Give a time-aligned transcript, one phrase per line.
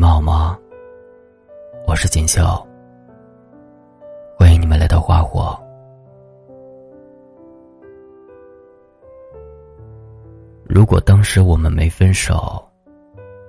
[0.00, 0.58] 们好吗？
[1.86, 2.42] 我是锦绣，
[4.38, 5.54] 欢迎你们来到花火。
[10.64, 12.66] 如果当时我们没分手，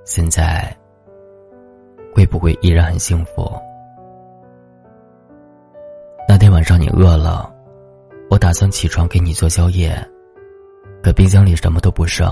[0.03, 0.75] 现在
[2.13, 3.49] 会不会依然很幸福？
[6.27, 7.49] 那天晚上你饿了，
[8.29, 9.95] 我打算起床给你做宵夜，
[11.01, 12.29] 可冰箱里什么都不剩。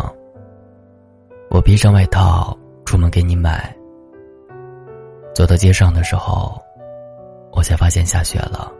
[1.49, 3.73] 我披上外套出门给你买。
[5.33, 6.61] 走到街上的时候，
[7.51, 8.71] 我才发现下雪了。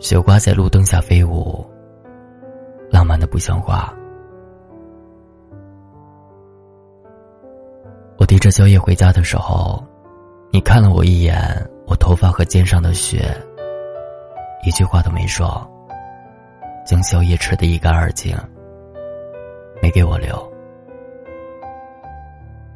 [0.00, 1.64] 雪花在路灯下飞舞，
[2.90, 3.94] 浪漫的不像话。
[8.18, 9.82] 我提着宵夜回家的时候，
[10.50, 11.38] 你看了我一眼，
[11.86, 13.34] 我头发和肩上的雪，
[14.64, 15.66] 一句话都没说，
[16.84, 18.36] 将宵夜吃得一干二净，
[19.80, 20.52] 没给我留。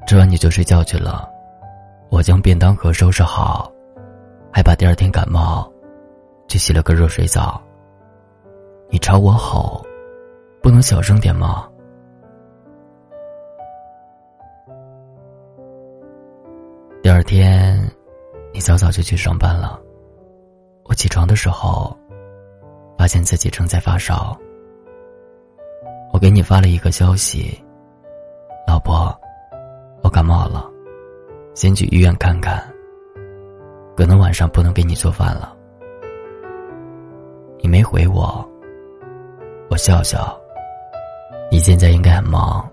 [0.07, 1.34] 吃完你就睡觉去了。
[2.15, 3.73] 我将便当盒收拾好，
[4.53, 5.69] 还把第二天感冒，
[6.47, 7.61] 去洗了个热水澡。
[8.89, 9.85] 你朝我吼
[10.63, 11.69] ：“不能小声点吗？”
[17.03, 17.83] 第二天，
[18.53, 19.81] 你早早就去上班了。
[20.85, 21.99] 我起床的时候，
[22.97, 24.39] 发现自己正在发烧。
[26.13, 27.61] 我给你发了一个消息
[28.69, 29.13] ：“老婆，
[30.05, 30.71] 我感冒了。”
[31.55, 32.63] 先去医院看看，
[33.97, 35.57] 可能晚上不能给你做饭了。
[37.61, 38.45] 你没回我，
[39.71, 40.39] 我笑笑。
[41.51, 42.69] 你现在应该很忙。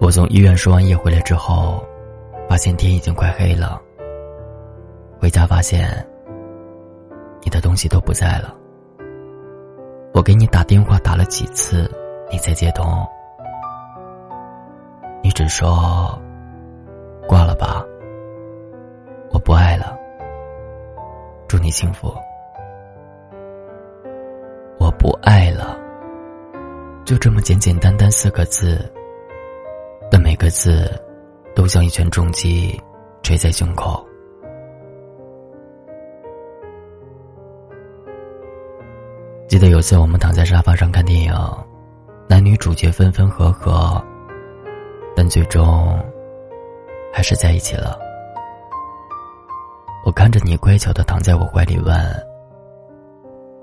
[0.00, 1.86] 我从医院输完液回来之后，
[2.48, 3.80] 发现天已经快黑了。
[5.20, 5.88] 回家发现
[7.42, 8.54] 你的东西都不在了。
[10.12, 11.88] 我给你打电话打了几次，
[12.30, 13.06] 你才接通。
[15.22, 16.18] 你只说
[17.26, 17.84] 挂了吧，
[19.30, 19.96] 我不爱了。
[21.46, 22.14] 祝你幸福。
[24.78, 25.78] 我不爱了，
[27.04, 28.90] 就这么简简单单四个字，
[30.10, 30.90] 但每个字
[31.54, 32.80] 都像一拳重击
[33.22, 34.04] 捶在胸口。
[39.48, 41.32] 记得有次我们躺在沙发上看电影，
[42.28, 44.02] 男女主角分分合合。
[45.18, 45.98] 但最终，
[47.12, 47.98] 还是在一起了。
[50.06, 51.92] 我看着你乖巧的躺在我怀里，问：“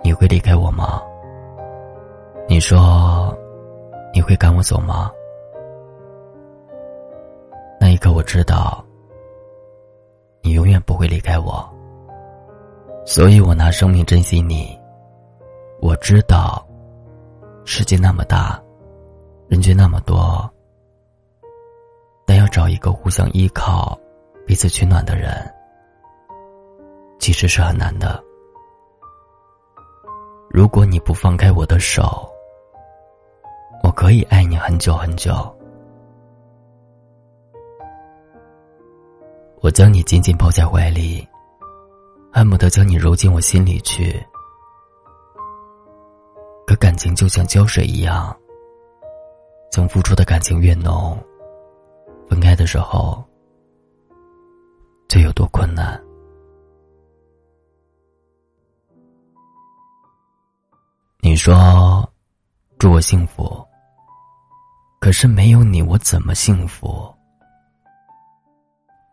[0.04, 1.02] 你会离开我吗？”
[2.46, 3.34] 你说
[4.14, 5.10] ：“你会赶我走吗？”
[7.80, 8.84] 那一刻，我知道，
[10.42, 11.66] 你永远不会离开我。
[13.06, 14.78] 所以我拿生命珍惜你。
[15.80, 16.68] 我知道，
[17.64, 18.62] 世界那么大，
[19.48, 20.52] 人却那么多。
[22.26, 23.98] 但要找一个互相依靠、
[24.46, 25.32] 彼此取暖的人，
[27.20, 28.22] 其实是很难的。
[30.50, 32.28] 如果你不放开我的手，
[33.84, 35.34] 我可以爱你很久很久。
[39.62, 41.28] 我将你紧紧抱在怀里，
[42.32, 44.24] 恨不得将你揉进我心里去。
[46.66, 48.36] 可感情就像胶水一样，
[49.72, 51.18] 曾付出的感情越浓。
[52.28, 53.24] 分开的时候，
[55.08, 56.02] 这有多困难？
[61.20, 62.08] 你说
[62.78, 63.66] 祝我幸福，
[65.00, 67.14] 可是没有你，我怎么幸福？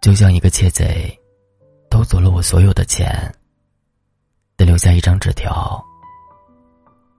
[0.01, 1.17] 就像一个窃贼，
[1.91, 3.33] 偷走了我所有的钱，
[4.57, 5.83] 得留下一张纸条，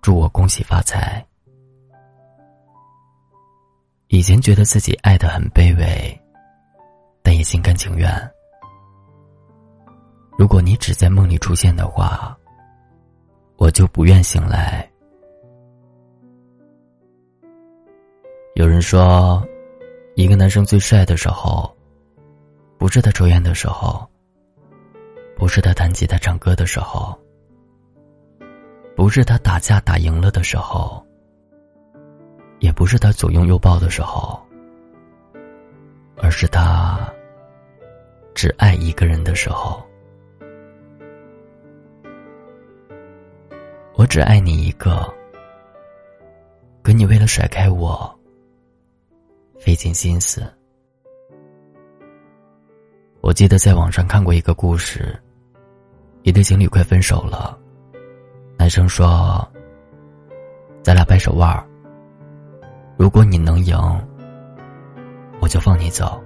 [0.02, 1.25] 祝我恭喜发财。
[4.13, 6.22] 以前觉得自己爱的很卑微，
[7.24, 8.07] 但也心甘情愿。
[10.38, 12.38] 如果你只在梦里出现的话，
[13.57, 14.88] 我就不愿醒来。
[18.54, 19.44] 有人说，
[20.13, 21.75] 一个男生最帅的时候，
[22.77, 24.07] 不是他抽烟的时候，
[25.36, 27.19] 不是他弹吉他唱歌的时候，
[28.95, 31.04] 不是他打架打赢了的时候。
[32.83, 34.38] 不是他左拥右抱的时候，
[36.18, 37.09] 而是他
[38.35, 39.81] 只爱一个人的时候。
[43.94, 45.01] 我只爱你一个，
[46.81, 48.13] 可你为了甩开我，
[49.57, 50.45] 费尽心思。
[53.21, 55.18] 我记得在网上看过一个故事，
[56.24, 57.57] 一对情侣快分手了，
[58.57, 59.50] 男生说
[60.83, 61.65] ：“咱俩掰手腕儿。”
[62.98, 63.78] 如果你能赢，
[65.42, 66.22] 我就放你走。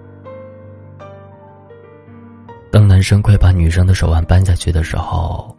[2.71, 5.55] 当男生快把女生的手腕扳下去的时候，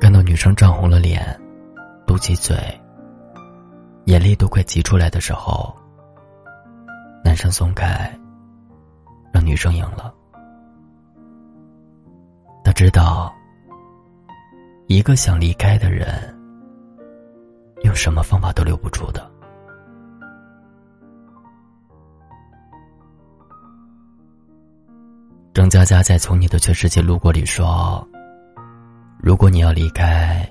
[0.00, 1.24] 看到女生涨红了脸，
[2.06, 2.56] 嘟起嘴，
[4.04, 5.74] 眼泪都快挤出来的时候，
[7.24, 8.12] 男生松开，
[9.32, 10.12] 让女生赢了。
[12.64, 13.32] 他知道，
[14.88, 16.06] 一个想离开的人，
[17.84, 19.29] 用什么方法都留不住的。
[25.60, 28.02] 张嘉佳在《从你的全世界路过》里说
[29.20, 30.50] ：“如果你要离开，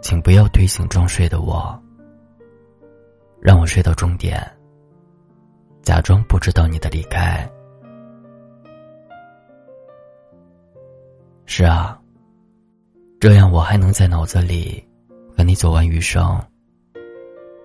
[0.00, 1.78] 请不要推醒装睡的我，
[3.38, 4.40] 让我睡到终点，
[5.82, 7.46] 假装不知道你的离开。”
[11.44, 12.00] 是啊，
[13.20, 14.82] 这样我还能在脑子里
[15.36, 16.42] 和你走完余生，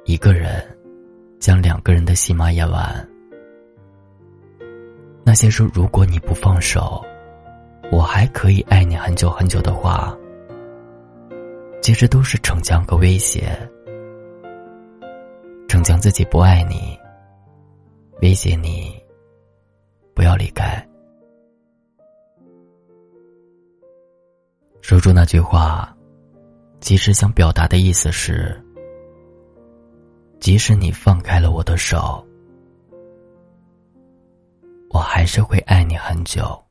[0.04, 0.62] 一个人
[1.40, 3.13] 将两个人的戏码演完。
[5.26, 7.04] 那些说如果你不放手，
[7.92, 10.16] 我还可以爱你很久很久的话，
[11.82, 13.58] 其实都是逞强和威胁。
[15.68, 17.00] 逞强自己不爱你，
[18.22, 19.02] 威胁你
[20.14, 20.86] 不要离开。
[24.82, 25.96] 说出那句话，
[26.82, 28.62] 其实想表达的意思是：
[30.40, 32.24] 即使你放开了我的手。
[34.94, 36.64] 我还是会爱你很久。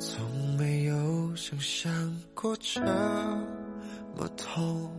[0.00, 0.24] 从
[0.56, 1.92] 没有想象
[2.34, 2.80] 过这
[4.16, 4.90] 么痛，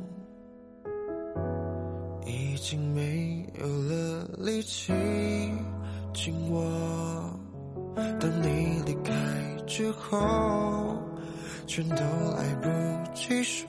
[2.24, 4.94] 已经没有了力气
[6.14, 6.62] 紧握。
[7.96, 9.12] 当你离开
[9.66, 11.02] 之后，
[11.66, 11.96] 全都
[12.38, 12.70] 来不
[13.16, 13.68] 及说，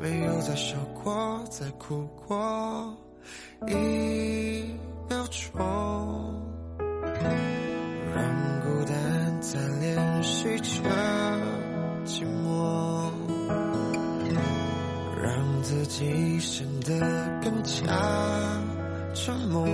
[0.00, 2.96] 没有再笑过，再哭过
[3.68, 4.74] 一
[5.08, 5.56] 秒钟。
[8.14, 8.57] 让
[9.50, 10.82] 在练习着
[12.04, 13.10] 寂寞，
[15.22, 16.90] 让自己显得
[17.42, 17.80] 更加
[19.14, 19.66] 沉默，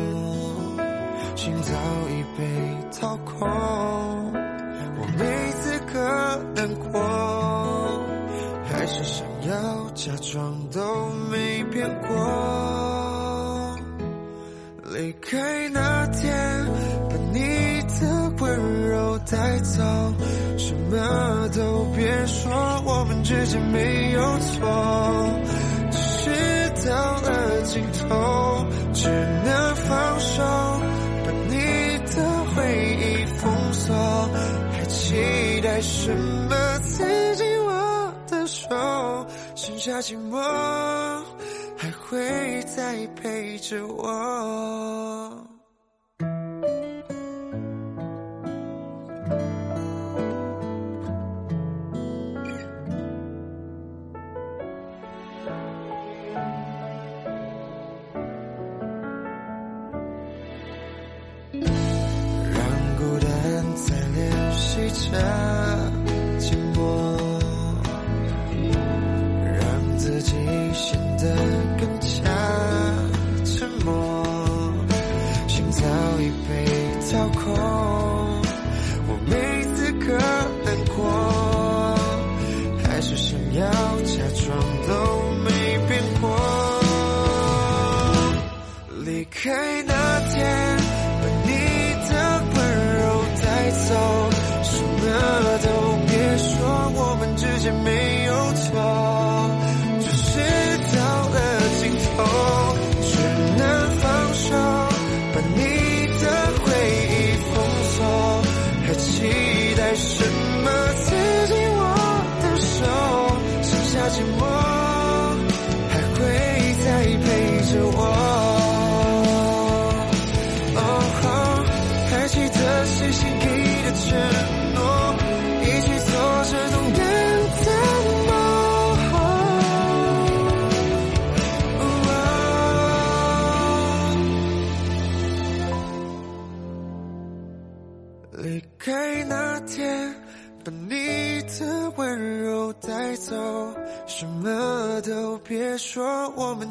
[1.35, 1.73] 心早
[2.09, 2.45] 已被
[3.01, 3.49] 掏空，
[4.97, 5.99] 我没资格
[6.55, 7.03] 难过，
[8.71, 13.77] 还是想要假装都没变过，
[14.93, 16.54] 离开那天
[19.35, 19.83] 带走，
[20.57, 22.53] 什么都别说，
[22.87, 25.41] 我们之间没有错，
[25.91, 30.43] 只是到了尽头，只能放手，
[31.25, 32.63] 把你的回
[33.01, 33.95] 忆封锁，
[34.73, 36.55] 还期待什么？
[36.85, 40.39] 刺激我的手，剩下寂寞，
[41.77, 45.54] 还会再陪着我。
[64.95, 65.74] 着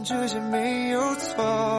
[0.04, 1.73] 这些没有错。